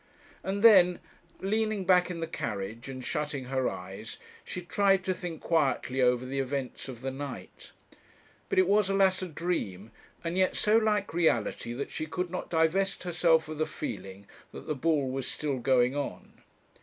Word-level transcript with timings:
And 0.43 0.63
then, 0.63 0.97
leaning 1.41 1.85
back 1.85 2.09
in 2.09 2.21
the 2.21 2.25
carriage, 2.25 2.89
and 2.89 3.05
shutting 3.05 3.43
her 3.45 3.69
eyes, 3.69 4.17
she 4.43 4.63
tried 4.63 5.03
to 5.03 5.13
think 5.13 5.43
quietly 5.43 6.01
over 6.01 6.25
the 6.25 6.39
events 6.39 6.87
of 6.89 7.01
the 7.01 7.11
night. 7.11 7.71
But 8.49 8.57
it 8.57 8.65
was, 8.67 8.89
alas! 8.89 9.21
a 9.21 9.27
dream, 9.27 9.91
and 10.23 10.39
yet 10.39 10.55
so 10.55 10.75
like 10.75 11.13
reality 11.13 11.73
that 11.73 11.91
she 11.91 12.07
could 12.07 12.31
not 12.31 12.49
divest 12.49 13.03
herself 13.03 13.47
of 13.47 13.59
the 13.59 13.67
feeling 13.67 14.25
that 14.51 14.65
the 14.65 14.73
ball 14.73 15.07
was 15.07 15.27
still 15.27 15.59
going 15.59 15.95
on. 15.95 16.33